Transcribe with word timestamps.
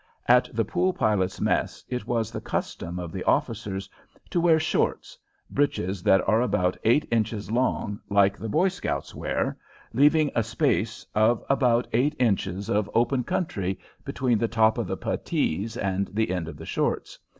At 0.27 0.49
the 0.51 0.65
Pool 0.65 0.93
Pilots' 0.93 1.39
Mess 1.39 1.83
it 1.87 2.07
was 2.07 2.31
the 2.31 2.41
custom 2.41 2.97
of 2.97 3.11
the 3.11 3.23
officers 3.25 3.87
to 4.31 4.41
wear 4.41 4.59
"shorts" 4.59 5.15
breeches 5.47 6.01
that 6.01 6.27
are 6.27 6.41
about 6.41 6.75
eight 6.83 7.07
inches 7.11 7.51
long, 7.51 7.99
like 8.09 8.35
the 8.35 8.49
Boy 8.49 8.69
Scouts 8.69 9.13
wear, 9.13 9.57
leaving 9.93 10.31
a 10.33 10.41
space 10.41 11.05
of 11.13 11.43
about 11.51 11.85
eight 11.93 12.15
inches 12.17 12.67
of 12.67 12.89
open 12.95 13.23
country 13.23 13.77
between 14.03 14.39
the 14.39 14.47
top 14.47 14.79
of 14.79 14.87
the 14.87 14.97
puttees 14.97 15.77
and 15.77 16.07
the 16.07 16.31
end 16.31 16.47
of 16.47 16.57
the 16.57 16.65
"shorts." 16.65 17.19